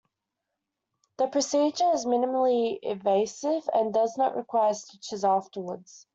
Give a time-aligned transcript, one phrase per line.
[1.19, 6.07] The procedure is minimally invasive and does not require stitches afterwards.